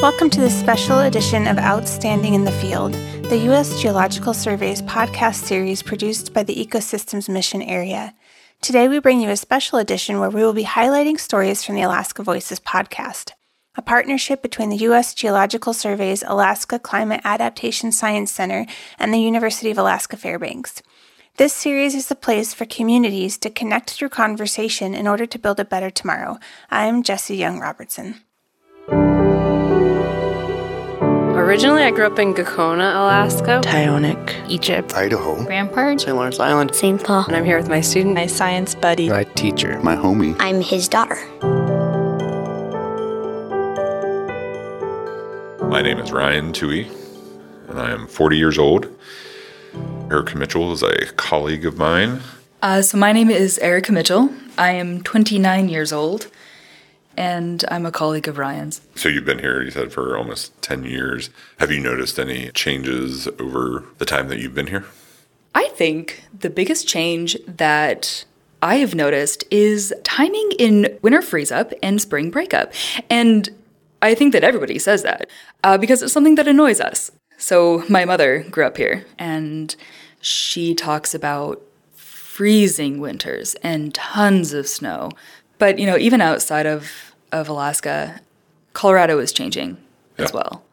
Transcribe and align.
Welcome 0.00 0.30
to 0.30 0.40
this 0.40 0.56
special 0.56 1.00
edition 1.00 1.48
of 1.48 1.58
Outstanding 1.58 2.34
in 2.34 2.44
the 2.44 2.52
Field, 2.52 2.92
the 3.24 3.38
U.S. 3.46 3.82
Geological 3.82 4.32
Survey's 4.32 4.80
podcast 4.80 5.42
series 5.42 5.82
produced 5.82 6.32
by 6.32 6.44
the 6.44 6.54
Ecosystems 6.54 7.28
Mission 7.28 7.62
Area. 7.62 8.14
Today, 8.60 8.86
we 8.86 9.00
bring 9.00 9.20
you 9.20 9.28
a 9.28 9.36
special 9.36 9.80
edition 9.80 10.20
where 10.20 10.30
we 10.30 10.40
will 10.40 10.52
be 10.52 10.62
highlighting 10.62 11.18
stories 11.18 11.64
from 11.64 11.74
the 11.74 11.82
Alaska 11.82 12.22
Voices 12.22 12.60
podcast, 12.60 13.32
a 13.74 13.82
partnership 13.82 14.40
between 14.40 14.68
the 14.70 14.76
U.S. 14.76 15.14
Geological 15.14 15.72
Survey's 15.72 16.22
Alaska 16.22 16.78
Climate 16.78 17.22
Adaptation 17.24 17.90
Science 17.90 18.30
Center 18.30 18.66
and 19.00 19.12
the 19.12 19.18
University 19.18 19.72
of 19.72 19.78
Alaska 19.78 20.16
Fairbanks. 20.16 20.80
This 21.38 21.52
series 21.52 21.96
is 21.96 22.08
a 22.08 22.14
place 22.14 22.54
for 22.54 22.66
communities 22.66 23.36
to 23.38 23.50
connect 23.50 23.90
through 23.90 24.10
conversation 24.10 24.94
in 24.94 25.08
order 25.08 25.26
to 25.26 25.38
build 25.40 25.58
a 25.58 25.64
better 25.64 25.90
tomorrow. 25.90 26.38
I'm 26.70 27.02
Jesse 27.02 27.36
Young 27.36 27.58
Robertson. 27.58 28.20
Originally, 31.48 31.82
I 31.82 31.90
grew 31.90 32.04
up 32.04 32.18
in 32.18 32.34
Gakona, 32.34 32.94
Alaska, 32.94 33.62
Tyonek, 33.64 34.50
Egypt, 34.50 34.94
Idaho, 34.94 35.42
Rampart, 35.46 35.98
St. 35.98 36.14
Lawrence 36.14 36.38
Island, 36.38 36.74
St. 36.74 37.02
Paul. 37.02 37.24
and 37.26 37.34
I'm 37.34 37.46
here 37.46 37.56
with 37.56 37.70
my 37.70 37.80
student, 37.80 38.14
my 38.14 38.26
science 38.26 38.74
buddy, 38.74 39.08
my 39.08 39.24
teacher, 39.24 39.80
my 39.80 39.96
homie. 39.96 40.36
I'm 40.40 40.60
his 40.60 40.88
daughter. 40.88 41.16
My 45.70 45.80
name 45.80 45.98
is 46.00 46.12
Ryan 46.12 46.52
Tui, 46.52 46.86
and 47.68 47.80
I 47.80 47.92
am 47.92 48.06
40 48.06 48.36
years 48.36 48.58
old. 48.58 48.86
Erica 50.10 50.36
Mitchell 50.36 50.70
is 50.72 50.82
a 50.82 51.06
colleague 51.12 51.64
of 51.64 51.78
mine. 51.78 52.20
Uh, 52.60 52.82
so, 52.82 52.98
my 52.98 53.12
name 53.12 53.30
is 53.30 53.56
Erica 53.60 53.90
Mitchell. 53.90 54.28
I 54.58 54.72
am 54.72 55.02
29 55.02 55.70
years 55.70 55.94
old, 55.94 56.26
and 57.18 57.64
I'm 57.68 57.84
a 57.84 57.90
colleague 57.90 58.28
of 58.28 58.38
Ryan's. 58.38 58.80
So, 58.94 59.08
you've 59.08 59.24
been 59.24 59.40
here, 59.40 59.60
you 59.60 59.72
said, 59.72 59.92
for 59.92 60.16
almost 60.16 60.60
10 60.62 60.84
years. 60.84 61.30
Have 61.58 61.72
you 61.72 61.80
noticed 61.80 62.18
any 62.18 62.50
changes 62.52 63.26
over 63.40 63.84
the 63.98 64.04
time 64.06 64.28
that 64.28 64.38
you've 64.38 64.54
been 64.54 64.68
here? 64.68 64.86
I 65.54 65.68
think 65.70 66.22
the 66.38 66.48
biggest 66.48 66.86
change 66.86 67.36
that 67.46 68.24
I 68.62 68.76
have 68.76 68.94
noticed 68.94 69.42
is 69.50 69.92
timing 70.04 70.52
in 70.60 70.96
winter 71.02 71.20
freeze 71.20 71.50
up 71.50 71.72
and 71.82 72.00
spring 72.00 72.30
breakup. 72.30 72.72
And 73.10 73.48
I 74.00 74.14
think 74.14 74.32
that 74.32 74.44
everybody 74.44 74.78
says 74.78 75.02
that 75.02 75.28
uh, 75.64 75.76
because 75.76 76.02
it's 76.02 76.12
something 76.12 76.36
that 76.36 76.46
annoys 76.46 76.80
us. 76.80 77.10
So, 77.36 77.84
my 77.88 78.04
mother 78.04 78.44
grew 78.48 78.64
up 78.64 78.76
here, 78.76 79.04
and 79.18 79.74
she 80.20 80.74
talks 80.74 81.14
about 81.14 81.60
freezing 81.94 83.00
winters 83.00 83.56
and 83.56 83.92
tons 83.92 84.52
of 84.52 84.68
snow. 84.68 85.10
But, 85.58 85.80
you 85.80 85.86
know, 85.86 85.98
even 85.98 86.20
outside 86.20 86.66
of, 86.66 87.07
of 87.32 87.48
Alaska, 87.48 88.20
Colorado 88.72 89.18
is 89.18 89.32
changing 89.32 89.76
yeah. 90.18 90.24
as 90.24 90.32
well. 90.32 90.64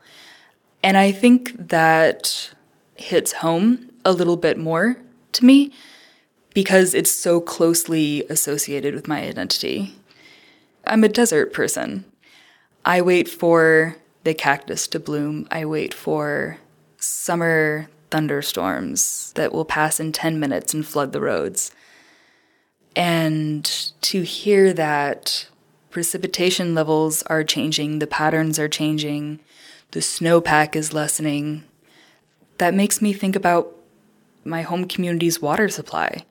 And 0.84 0.98
I 0.98 1.12
think 1.12 1.68
that 1.70 2.54
hits 2.96 3.34
home 3.34 3.90
a 4.04 4.12
little 4.12 4.38
bit 4.38 4.58
more 4.58 4.98
to 5.34 5.46
me 5.46 5.72
because 6.54 6.94
it's 6.94 7.12
so 7.12 7.42
closely 7.42 8.24
associated 8.30 8.94
with 8.94 9.08
my 9.08 9.22
identity. 9.22 9.96
I'm 10.86 11.04
a 11.04 11.10
desert 11.10 11.54
person. 11.54 12.06
I 12.86 13.02
wait 13.02 13.28
for 13.28 13.98
the 14.24 14.34
cactus 14.34 14.88
to 14.90 15.00
bloom. 15.00 15.48
I 15.52 15.66
wait 15.66 15.94
for 15.94 16.60
summer 16.98 17.90
thunderstorms 18.12 19.34
that 19.34 19.52
will 19.52 19.66
pass 19.66 20.00
in 20.00 20.12
10 20.12 20.40
minutes 20.40 20.74
and 20.74 20.86
flood 20.86 21.12
the 21.12 21.22
roads. 21.22 21.72
And 22.96 23.66
to 24.02 24.22
hear 24.22 24.72
that 24.74 25.48
precipitation 25.96 26.76
levels 26.76 27.24
are 27.28 27.42
changing, 27.42 28.00
the 28.00 28.06
patterns 28.06 28.60
are 28.60 28.68
changing, 28.68 29.40
the 29.92 30.02
snowpack 30.02 30.76
is 30.76 30.92
lessening, 30.92 31.64
that 32.58 32.74
makes 32.74 33.02
me 33.02 33.14
think 33.14 33.34
about 33.34 33.74
my 34.44 34.62
home 34.62 34.84
community's 34.90 35.42
water 35.42 35.70
supply, 35.70 36.26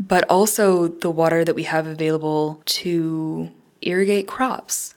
but 0.00 0.28
also 0.28 0.88
the 0.88 1.08
water 1.08 1.44
that 1.44 1.54
we 1.54 1.62
have 1.62 1.86
available 1.86 2.60
to 2.64 3.48
irrigate 3.80 4.26
crops. 4.26 4.96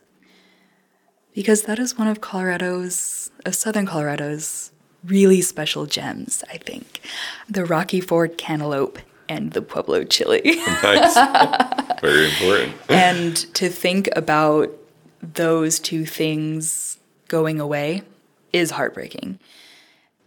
Because 1.36 1.62
that 1.66 1.78
is 1.78 1.96
one 1.96 2.08
of 2.08 2.20
Colorado's, 2.20 3.30
of 3.46 3.54
southern 3.54 3.86
Colorado's 3.86 4.72
really 5.06 5.42
special 5.42 5.86
gems, 5.86 6.44
I 6.50 6.58
think. 6.58 7.00
The 7.48 7.64
Rocky 7.64 8.02
Ford 8.02 8.40
cantaloupe 8.40 8.98
and 9.30 9.52
the 9.52 9.62
Pueblo 9.62 10.04
chili. 10.04 10.42
nice. 10.84 11.14
Very 12.02 12.30
important. 12.30 12.74
and 12.90 13.36
to 13.54 13.70
think 13.70 14.10
about 14.16 14.72
those 15.22 15.80
two 15.80 16.06
things 16.06 16.98
going 17.28 17.60
away 17.60 18.02
is 18.52 18.72
heartbreaking. 18.72 19.40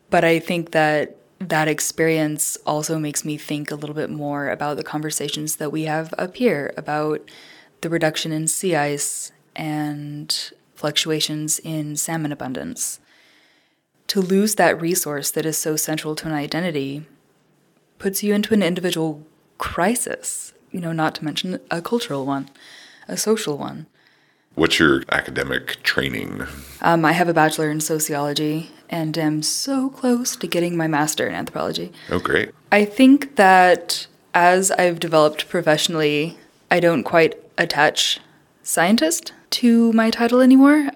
But 0.08 0.24
I 0.24 0.38
think 0.38 0.70
that 0.70 1.16
that 1.40 1.68
experience 1.68 2.56
also 2.64 2.98
makes 2.98 3.24
me 3.24 3.36
think 3.36 3.70
a 3.70 3.74
little 3.74 3.94
bit 3.94 4.10
more 4.10 4.48
about 4.48 4.76
the 4.76 4.84
conversations 4.84 5.56
that 5.56 5.72
we 5.72 5.84
have 5.84 6.14
up 6.16 6.36
here 6.36 6.72
about 6.76 7.20
the 7.80 7.88
reduction 7.88 8.30
in 8.30 8.46
sea 8.46 8.76
ice 8.76 9.32
and 9.56 10.52
fluctuations 10.74 11.58
in 11.58 11.96
salmon 11.96 12.30
abundance. 12.32 13.00
To 14.08 14.20
lose 14.20 14.54
that 14.56 14.80
resource 14.80 15.30
that 15.32 15.46
is 15.46 15.58
so 15.58 15.74
central 15.74 16.14
to 16.16 16.28
an 16.28 16.34
identity 16.34 17.06
puts 18.02 18.20
you 18.20 18.34
into 18.34 18.52
an 18.52 18.64
individual 18.64 19.24
crisis, 19.58 20.52
you 20.72 20.80
know, 20.80 20.90
not 20.92 21.14
to 21.14 21.24
mention 21.24 21.60
a 21.70 21.80
cultural 21.80 22.26
one, 22.26 22.50
a 23.06 23.16
social 23.16 23.56
one. 23.56 23.86
What's 24.56 24.80
your 24.80 25.04
academic 25.12 25.80
training? 25.84 26.42
Um, 26.80 27.04
I 27.04 27.12
have 27.12 27.28
a 27.28 27.32
bachelor 27.32 27.70
in 27.70 27.80
sociology 27.80 28.72
and 28.90 29.16
am 29.16 29.40
so 29.40 29.88
close 29.88 30.34
to 30.34 30.48
getting 30.48 30.76
my 30.76 30.88
master 30.88 31.28
in 31.28 31.34
anthropology. 31.34 31.92
Oh, 32.10 32.18
great. 32.18 32.50
I 32.72 32.84
think 32.84 33.36
that 33.36 34.08
as 34.34 34.72
I've 34.72 34.98
developed 34.98 35.48
professionally, 35.48 36.36
I 36.72 36.80
don't 36.80 37.04
quite 37.04 37.40
attach 37.56 38.18
scientist 38.64 39.32
to 39.50 39.92
my 39.92 40.10
title 40.10 40.40
anymore 40.40 40.90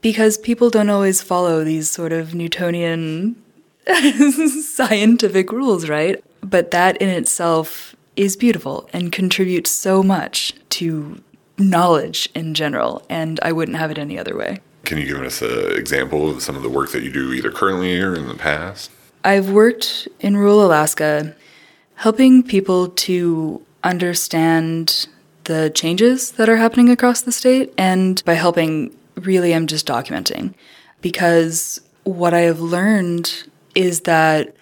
because 0.00 0.36
people 0.36 0.70
don't 0.70 0.90
always 0.90 1.22
follow 1.22 1.62
these 1.62 1.88
sort 1.88 2.12
of 2.12 2.34
Newtonian 2.34 3.40
scientific 4.64 5.52
rules, 5.52 5.88
right? 5.88 6.22
But 6.40 6.70
that 6.70 6.96
in 6.98 7.08
itself 7.08 7.96
is 8.16 8.36
beautiful 8.36 8.88
and 8.92 9.12
contributes 9.12 9.70
so 9.70 10.02
much 10.02 10.54
to 10.70 11.22
knowledge 11.58 12.28
in 12.34 12.54
general, 12.54 13.04
and 13.08 13.38
I 13.42 13.52
wouldn't 13.52 13.76
have 13.76 13.90
it 13.90 13.98
any 13.98 14.18
other 14.18 14.36
way. 14.36 14.60
Can 14.84 14.98
you 14.98 15.06
give 15.06 15.20
us 15.20 15.42
an 15.42 15.72
example 15.72 16.30
of 16.30 16.42
some 16.42 16.56
of 16.56 16.62
the 16.62 16.68
work 16.68 16.92
that 16.92 17.02
you 17.02 17.12
do 17.12 17.32
either 17.32 17.50
currently 17.50 18.00
or 18.00 18.14
in 18.14 18.28
the 18.28 18.34
past? 18.34 18.90
I've 19.24 19.50
worked 19.50 20.08
in 20.20 20.36
rural 20.36 20.64
Alaska 20.64 21.34
helping 21.96 22.42
people 22.42 22.88
to 22.88 23.60
understand 23.82 25.08
the 25.44 25.70
changes 25.74 26.32
that 26.32 26.48
are 26.48 26.56
happening 26.56 26.90
across 26.90 27.22
the 27.22 27.32
state, 27.32 27.72
and 27.76 28.24
by 28.24 28.34
helping, 28.34 28.96
really, 29.16 29.54
I'm 29.54 29.66
just 29.66 29.86
documenting. 29.86 30.54
Because 31.00 31.80
what 32.04 32.34
I 32.34 32.40
have 32.40 32.60
learned 32.60 33.48
is 33.74 34.00
that 34.00 34.54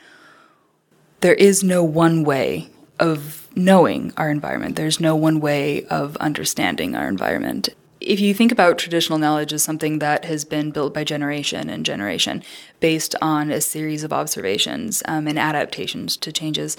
there 1.27 1.35
is 1.35 1.65
no 1.65 1.83
one 1.83 2.23
way 2.23 2.71
of 3.01 3.49
knowing 3.57 4.13
our 4.17 4.31
environment. 4.31 4.77
There's 4.77 5.01
no 5.01 5.17
one 5.17 5.41
way 5.41 5.85
of 5.87 6.17
understanding 6.19 6.95
our 6.95 7.09
environment. 7.09 7.69
If 8.01 8.21
you 8.21 8.33
think 8.33 8.53
about 8.53 8.79
traditional 8.79 9.19
knowledge 9.19 9.53
as 9.53 9.65
something 9.65 9.99
that 9.99 10.25
has 10.27 10.45
been 10.45 10.71
built 10.71 10.95
by 10.95 11.03
generation 11.03 11.69
and 11.69 11.85
generation 11.85 12.45
based 12.79 13.17
on 13.21 13.51
a 13.51 13.61
series 13.61 14.05
of 14.05 14.13
observations 14.13 15.03
um, 15.09 15.27
and 15.27 15.37
adaptations 15.37 16.17
to 16.19 16.31
changes, 16.31 16.77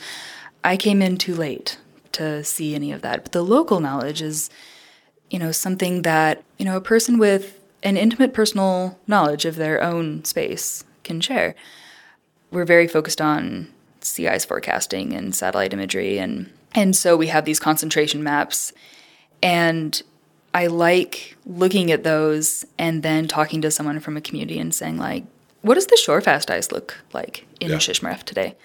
I 0.63 0.77
came 0.77 1.01
in 1.01 1.17
too 1.17 1.35
late 1.35 1.77
to 2.13 2.41
see 2.45 2.73
any 2.73 2.93
of 2.93 3.01
that. 3.01 3.23
But 3.23 3.33
the 3.33 3.43
local 3.43 3.81
knowledge 3.81 4.21
is, 4.21 4.49
you 5.29 5.39
know, 5.39 5.51
something 5.51 6.03
that, 6.03 6.41
you 6.57 6.63
know, 6.63 6.77
a 6.77 6.81
person 6.93 7.17
with 7.17 7.59
an 7.83 7.97
intimate 7.97 8.33
personal 8.33 8.97
knowledge 9.07 9.43
of 9.43 9.57
their 9.57 9.83
own 9.83 10.23
space 10.23 10.85
can 11.03 11.19
share. 11.19 11.53
We're 12.49 12.63
very 12.63 12.87
focused 12.87 13.19
on 13.19 13.73
sea 14.07 14.27
ice 14.27 14.45
forecasting 14.45 15.13
and 15.13 15.35
satellite 15.35 15.73
imagery 15.73 16.17
and 16.17 16.51
and 16.73 16.95
so 16.95 17.15
we 17.15 17.27
have 17.27 17.45
these 17.45 17.59
concentration 17.59 18.23
maps 18.23 18.73
and 19.41 20.01
I 20.53 20.67
like 20.67 21.35
looking 21.45 21.91
at 21.91 22.03
those 22.03 22.65
and 22.77 23.03
then 23.03 23.27
talking 23.27 23.61
to 23.61 23.71
someone 23.71 23.99
from 23.99 24.17
a 24.17 24.21
community 24.21 24.59
and 24.59 24.73
saying 24.73 24.97
like 24.97 25.23
what 25.61 25.75
does 25.75 25.87
the 25.87 25.97
shore 25.97 26.21
fast 26.21 26.49
ice 26.49 26.71
look 26.71 26.97
like 27.13 27.45
in 27.59 27.71
yeah. 27.71 27.77
Shishmaref 27.77 28.23
today? 28.23 28.55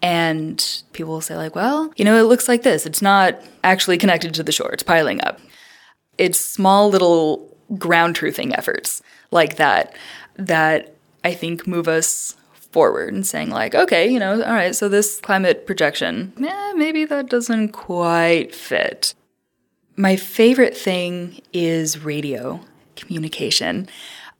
And 0.00 0.82
people 0.92 1.12
will 1.12 1.20
say 1.20 1.36
like, 1.36 1.54
well, 1.54 1.92
you 1.96 2.04
know, 2.04 2.16
it 2.16 2.28
looks 2.28 2.48
like 2.48 2.62
this. 2.62 2.86
It's 2.86 3.02
not 3.02 3.42
actually 3.64 3.98
connected 3.98 4.32
to 4.34 4.42
the 4.42 4.52
shore. 4.52 4.70
It's 4.72 4.82
piling 4.82 5.22
up. 5.24 5.40
It's 6.16 6.38
small 6.38 6.88
little 6.88 7.56
ground 7.76 8.16
truthing 8.16 8.56
efforts 8.56 9.02
like 9.30 9.56
that 9.56 9.94
that 10.36 10.94
I 11.24 11.34
think 11.34 11.66
move 11.66 11.88
us 11.88 12.36
forward 12.70 13.12
and 13.14 13.26
saying 13.26 13.50
like 13.50 13.74
okay 13.74 14.06
you 14.08 14.18
know 14.18 14.42
all 14.42 14.52
right 14.52 14.76
so 14.76 14.88
this 14.88 15.20
climate 15.20 15.66
projection 15.66 16.32
yeah 16.36 16.72
maybe 16.76 17.04
that 17.04 17.28
doesn't 17.28 17.68
quite 17.70 18.54
fit 18.54 19.14
my 19.96 20.16
favorite 20.16 20.76
thing 20.76 21.40
is 21.52 22.04
radio 22.04 22.60
communication 22.94 23.88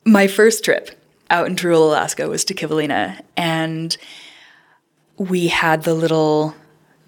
My 0.04 0.26
first 0.26 0.64
trip 0.64 0.90
out 1.28 1.46
into 1.46 1.66
rural 1.66 1.90
Alaska 1.90 2.28
was 2.28 2.44
to 2.46 2.54
Kivalina, 2.54 3.20
and 3.36 3.94
we 5.18 5.48
had 5.48 5.82
the 5.82 5.92
little 5.92 6.54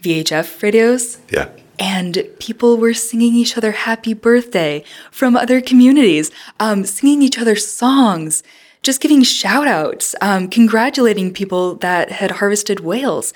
VHF 0.02 0.62
radios. 0.62 1.18
Yeah. 1.30 1.48
And 1.78 2.22
people 2.38 2.76
were 2.76 2.92
singing 2.92 3.34
each 3.34 3.56
other 3.56 3.72
happy 3.72 4.12
birthday 4.12 4.84
from 5.10 5.34
other 5.34 5.62
communities, 5.62 6.30
um, 6.58 6.84
singing 6.84 7.22
each 7.22 7.38
other 7.38 7.56
songs, 7.56 8.42
just 8.82 9.00
giving 9.00 9.22
shout 9.22 9.66
outs, 9.66 10.14
um, 10.20 10.48
congratulating 10.48 11.32
people 11.32 11.74
that 11.76 12.10
had 12.10 12.32
harvested 12.32 12.80
whales. 12.80 13.32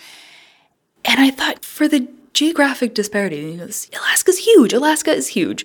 And 1.05 1.21
I 1.21 1.31
thought, 1.31 1.65
for 1.65 1.87
the 1.87 2.09
geographic 2.33 2.95
disparity, 2.95 3.37
you 3.37 3.57
know, 3.57 3.65
Alaska's 3.65 4.39
huge, 4.39 4.73
Alaska 4.73 5.13
is 5.13 5.29
huge. 5.29 5.65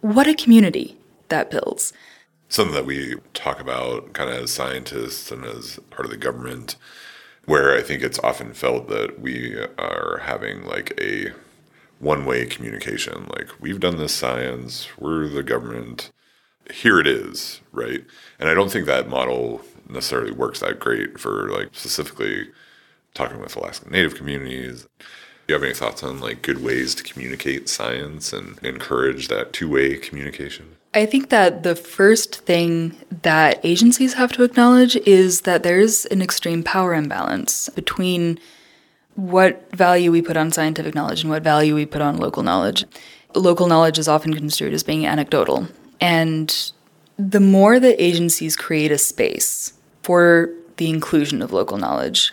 What 0.00 0.26
a 0.26 0.34
community 0.34 0.96
that 1.28 1.50
builds. 1.50 1.92
Something 2.48 2.74
that 2.74 2.86
we 2.86 3.16
talk 3.34 3.60
about 3.60 4.12
kind 4.14 4.30
of 4.30 4.44
as 4.44 4.50
scientists 4.50 5.30
and 5.30 5.44
as 5.44 5.78
part 5.90 6.04
of 6.04 6.10
the 6.10 6.16
government, 6.16 6.76
where 7.44 7.76
I 7.76 7.82
think 7.82 8.02
it's 8.02 8.18
often 8.20 8.54
felt 8.54 8.88
that 8.88 9.20
we 9.20 9.56
are 9.78 10.22
having 10.24 10.64
like 10.64 10.98
a 11.00 11.32
one 12.00 12.24
way 12.24 12.46
communication. 12.46 13.28
Like, 13.36 13.48
we've 13.60 13.78
done 13.78 13.98
this 13.98 14.14
science, 14.14 14.88
we're 14.98 15.28
the 15.28 15.42
government, 15.42 16.10
here 16.72 17.00
it 17.00 17.06
is, 17.06 17.60
right? 17.72 18.04
And 18.38 18.48
I 18.48 18.54
don't 18.54 18.70
think 18.70 18.86
that 18.86 19.08
model 19.08 19.62
necessarily 19.88 20.32
works 20.32 20.60
that 20.60 20.78
great 20.78 21.18
for 21.18 21.50
like 21.50 21.68
specifically 21.72 22.48
talking 23.14 23.40
with 23.40 23.56
Alaska 23.56 23.90
Native 23.90 24.14
communities. 24.14 24.86
Do 24.98 25.06
you 25.48 25.54
have 25.54 25.64
any 25.64 25.74
thoughts 25.74 26.02
on 26.02 26.20
like 26.20 26.42
good 26.42 26.62
ways 26.62 26.94
to 26.94 27.02
communicate 27.02 27.68
science 27.68 28.32
and 28.32 28.58
encourage 28.62 29.28
that 29.28 29.52
two 29.52 29.68
way 29.68 29.96
communication? 29.96 30.76
I 30.92 31.06
think 31.06 31.28
that 31.30 31.62
the 31.62 31.76
first 31.76 32.40
thing 32.40 32.96
that 33.22 33.60
agencies 33.64 34.14
have 34.14 34.32
to 34.32 34.42
acknowledge 34.42 34.96
is 34.96 35.42
that 35.42 35.62
there's 35.62 36.04
an 36.06 36.20
extreme 36.20 36.62
power 36.62 36.94
imbalance 36.94 37.68
between 37.70 38.40
what 39.14 39.70
value 39.72 40.10
we 40.10 40.22
put 40.22 40.36
on 40.36 40.50
scientific 40.50 40.94
knowledge 40.94 41.22
and 41.22 41.30
what 41.30 41.42
value 41.42 41.74
we 41.74 41.86
put 41.86 42.02
on 42.02 42.16
local 42.16 42.42
knowledge. 42.42 42.84
Local 43.34 43.68
knowledge 43.68 43.98
is 43.98 44.08
often 44.08 44.34
construed 44.34 44.72
as 44.72 44.82
being 44.82 45.06
anecdotal. 45.06 45.68
And 46.00 46.72
the 47.18 47.40
more 47.40 47.78
that 47.78 48.02
agencies 48.02 48.56
create 48.56 48.92
a 48.92 48.98
space 48.98 49.74
for 50.02 50.50
the 50.76 50.88
inclusion 50.88 51.42
of 51.42 51.52
local 51.52 51.76
knowledge, 51.76 52.32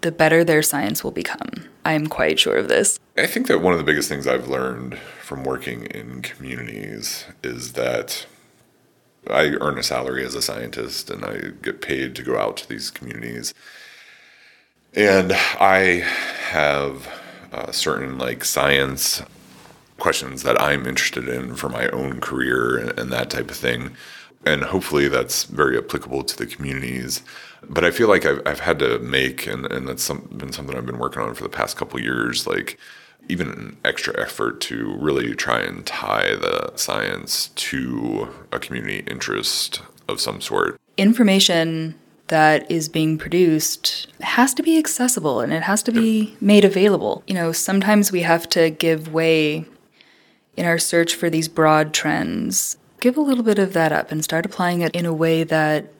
the 0.00 0.10
better 0.10 0.42
their 0.42 0.62
science 0.62 1.04
will 1.04 1.12
become. 1.12 1.68
I 1.84 1.92
am 1.92 2.08
quite 2.08 2.40
sure 2.40 2.56
of 2.56 2.68
this. 2.68 2.98
I 3.16 3.26
think 3.26 3.46
that 3.46 3.60
one 3.60 3.72
of 3.72 3.78
the 3.78 3.84
biggest 3.84 4.08
things 4.08 4.26
I've 4.26 4.48
learned 4.48 4.98
from 5.22 5.44
working 5.44 5.84
in 5.86 6.22
communities 6.22 7.24
is 7.42 7.74
that 7.74 8.26
I 9.28 9.56
earn 9.60 9.78
a 9.78 9.82
salary 9.82 10.24
as 10.24 10.34
a 10.34 10.42
scientist 10.42 11.10
and 11.10 11.24
I 11.24 11.52
get 11.62 11.80
paid 11.80 12.14
to 12.16 12.22
go 12.22 12.38
out 12.38 12.56
to 12.58 12.68
these 12.68 12.90
communities. 12.90 13.54
And 14.94 15.32
I 15.32 16.04
have 16.50 17.08
uh, 17.52 17.70
certain 17.72 18.18
like 18.18 18.44
science 18.44 19.22
questions 19.98 20.42
that 20.42 20.60
I'm 20.60 20.86
interested 20.86 21.28
in 21.28 21.54
for 21.54 21.68
my 21.68 21.88
own 21.88 22.20
career 22.20 22.76
and, 22.76 22.98
and 22.98 23.12
that 23.12 23.30
type 23.30 23.50
of 23.50 23.56
thing. 23.56 23.96
And 24.44 24.62
hopefully 24.62 25.08
that's 25.08 25.44
very 25.44 25.76
applicable 25.76 26.22
to 26.24 26.36
the 26.36 26.46
communities. 26.46 27.22
But 27.68 27.84
I 27.84 27.90
feel 27.90 28.08
like 28.08 28.24
I've, 28.24 28.40
I've 28.46 28.60
had 28.60 28.78
to 28.78 28.98
make, 29.00 29.46
and, 29.46 29.66
and 29.66 29.88
that's 29.88 30.02
some, 30.02 30.28
been 30.36 30.52
something 30.52 30.76
I've 30.76 30.86
been 30.86 30.98
working 30.98 31.22
on 31.22 31.34
for 31.34 31.42
the 31.42 31.48
past 31.48 31.76
couple 31.76 32.00
years, 32.00 32.46
like 32.46 32.78
even 33.28 33.48
an 33.48 33.76
extra 33.84 34.18
effort 34.20 34.60
to 34.62 34.96
really 35.00 35.34
try 35.34 35.60
and 35.60 35.84
tie 35.84 36.36
the 36.36 36.70
science 36.76 37.48
to 37.56 38.28
a 38.52 38.58
community 38.58 39.02
interest 39.10 39.82
of 40.08 40.20
some 40.20 40.40
sort. 40.40 40.78
Information 40.96 41.98
that 42.28 42.70
is 42.70 42.88
being 42.88 43.18
produced 43.18 44.08
has 44.20 44.52
to 44.54 44.62
be 44.62 44.78
accessible 44.78 45.40
and 45.40 45.52
it 45.52 45.62
has 45.62 45.82
to 45.84 45.92
be 45.92 46.36
made 46.40 46.64
available. 46.64 47.22
You 47.26 47.34
know, 47.34 47.52
sometimes 47.52 48.10
we 48.10 48.22
have 48.22 48.48
to 48.50 48.70
give 48.70 49.12
way 49.12 49.64
in 50.56 50.66
our 50.66 50.78
search 50.78 51.14
for 51.14 51.28
these 51.30 51.48
broad 51.48 51.92
trends. 51.92 52.76
Give 53.00 53.16
a 53.16 53.20
little 53.20 53.44
bit 53.44 53.58
of 53.58 53.72
that 53.74 53.92
up 53.92 54.10
and 54.10 54.24
start 54.24 54.46
applying 54.46 54.80
it 54.80 54.94
in 54.94 55.04
a 55.06 55.12
way 55.12 55.44
that 55.44 55.92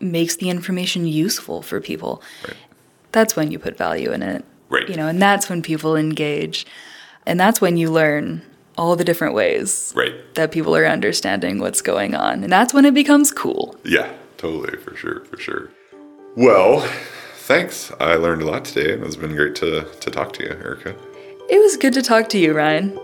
makes 0.00 0.36
the 0.36 0.50
information 0.50 1.06
useful 1.06 1.62
for 1.62 1.80
people. 1.80 2.22
Right. 2.46 2.56
That's 3.12 3.36
when 3.36 3.50
you 3.50 3.58
put 3.58 3.76
value 3.76 4.12
in 4.12 4.22
it. 4.22 4.44
Right. 4.68 4.88
You 4.88 4.96
know, 4.96 5.08
and 5.08 5.20
that's 5.20 5.48
when 5.48 5.62
people 5.62 5.96
engage. 5.96 6.66
And 7.26 7.38
that's 7.38 7.60
when 7.60 7.76
you 7.76 7.90
learn 7.90 8.42
all 8.78 8.96
the 8.96 9.04
different 9.04 9.34
ways 9.34 9.92
Right. 9.94 10.14
that 10.34 10.52
people 10.52 10.74
are 10.74 10.86
understanding 10.86 11.58
what's 11.58 11.82
going 11.82 12.14
on. 12.14 12.42
And 12.42 12.52
that's 12.52 12.72
when 12.72 12.84
it 12.84 12.94
becomes 12.94 13.30
cool. 13.30 13.76
Yeah, 13.84 14.10
totally, 14.38 14.76
for 14.78 14.96
sure, 14.96 15.24
for 15.26 15.36
sure. 15.36 15.70
Well, 16.36 16.80
thanks. 17.34 17.92
I 18.00 18.14
learned 18.14 18.42
a 18.42 18.46
lot 18.46 18.64
today, 18.64 18.94
and 18.94 19.04
it's 19.04 19.16
been 19.16 19.34
great 19.34 19.54
to, 19.56 19.84
to 19.84 20.10
talk 20.10 20.32
to 20.34 20.44
you, 20.44 20.50
Erica. 20.50 20.94
It 21.48 21.58
was 21.58 21.76
good 21.76 21.92
to 21.94 22.02
talk 22.02 22.28
to 22.30 22.38
you, 22.38 22.54
Ryan. 22.54 22.98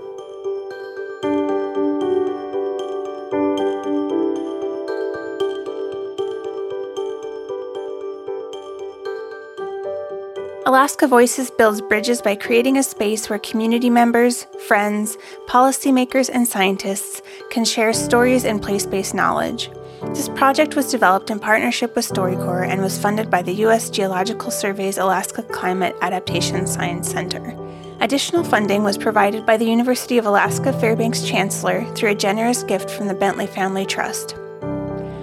Alaska 10.77 11.07
Voices 11.07 11.51
builds 11.51 11.81
bridges 11.81 12.21
by 12.21 12.37
creating 12.37 12.77
a 12.77 12.83
space 12.83 13.31
where 13.31 13.39
community 13.39 13.89
members, 13.89 14.47
friends, 14.69 15.17
policymakers, 15.49 16.29
and 16.31 16.47
scientists 16.47 17.23
can 17.49 17.65
share 17.65 17.95
stories 17.95 18.45
and 18.45 18.61
place 18.61 18.85
based 18.85 19.15
knowledge. 19.15 19.71
This 20.09 20.29
project 20.29 20.77
was 20.77 20.91
developed 20.91 21.31
in 21.31 21.39
partnership 21.39 21.97
with 21.97 22.07
StoryCorps 22.07 22.69
and 22.69 22.83
was 22.83 22.99
funded 22.99 23.31
by 23.31 23.41
the 23.41 23.55
U.S. 23.65 23.89
Geological 23.89 24.51
Survey's 24.51 24.99
Alaska 24.99 25.43
Climate 25.45 25.97
Adaptation 26.03 26.67
Science 26.67 27.11
Center. 27.11 27.57
Additional 28.01 28.45
funding 28.45 28.85
was 28.85 28.99
provided 28.99 29.47
by 29.47 29.57
the 29.57 29.65
University 29.65 30.19
of 30.19 30.27
Alaska 30.27 30.75
Fairbanks 30.75 31.23
Chancellor 31.23 31.87
through 31.95 32.11
a 32.11 32.15
generous 32.15 32.63
gift 32.63 32.91
from 32.91 33.07
the 33.07 33.15
Bentley 33.15 33.47
Family 33.47 33.87
Trust. 33.87 34.35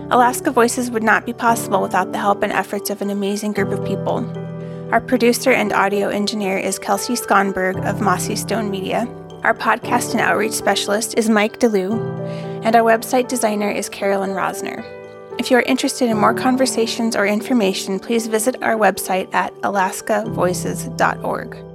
Alaska 0.10 0.50
Voices 0.50 0.90
would 0.90 1.04
not 1.04 1.28
be 1.28 1.34
possible 1.34 1.80
without 1.80 2.12
the 2.12 2.18
help 2.18 2.42
and 2.42 2.52
efforts 2.52 2.90
of 2.90 3.04
an 3.04 3.12
amazing 3.12 3.52
group 3.54 3.70
of 3.70 3.86
people. 3.86 4.43
Our 4.94 5.02
producer 5.02 5.50
and 5.50 5.74
audio 5.74 6.10
engineer 6.10 6.56
is 6.56 6.78
Kelsey 6.78 7.16
Skonberg 7.16 7.84
of 7.84 8.00
Mossy 8.00 8.36
Stone 8.36 8.70
Media. 8.70 9.08
Our 9.42 9.56
podcast 9.56 10.12
and 10.12 10.22
outreach 10.22 10.52
specialist 10.52 11.16
is 11.18 11.30
Mike 11.30 11.60
DeLu, 11.60 12.00
and 12.64 12.76
our 12.76 12.84
website 12.84 13.28
designer 13.28 13.72
is 13.72 13.90
Carolyn 13.90 14.36
Rosner. 14.36 14.86
If 15.40 15.50
you 15.50 15.58
are 15.58 15.64
interested 15.64 16.12
in 16.12 16.20
more 16.20 16.36
conversations 16.36 17.16
or 17.16 17.26
information, 17.26 18.00
please 18.00 18.28
visit 18.28 18.62
our 18.62 18.76
website 18.76 19.34
at 19.34 19.52
alaskavoices.org. 19.64 21.73